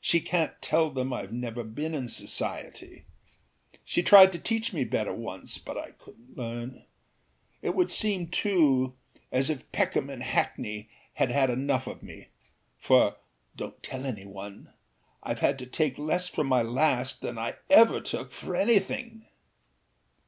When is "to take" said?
15.60-15.96